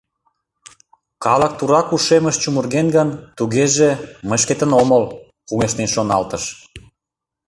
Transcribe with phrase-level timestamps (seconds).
[1.23, 3.89] «Калык турак ушемыш чумырген гын, тугеже,
[4.27, 5.03] мый шкетын омыл,—
[5.47, 6.43] кугешнен шоналтыш.